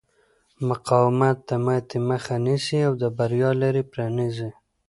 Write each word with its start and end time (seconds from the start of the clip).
مقاومت 0.67 1.37
د 1.49 1.51
ماتې 1.65 1.97
مخه 2.09 2.35
نیسي 2.45 2.79
او 2.87 2.93
د 3.01 3.03
بریا 3.17 3.49
لارې 3.61 3.83
پرانیزي. 3.91 4.49